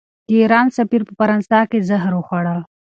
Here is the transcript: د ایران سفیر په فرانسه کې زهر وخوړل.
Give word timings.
د 0.27 0.29
ایران 0.41 0.67
سفیر 0.77 1.01
په 1.07 1.13
فرانسه 1.19 1.59
کې 1.69 1.79
زهر 1.89 2.11
وخوړل. 2.15 2.59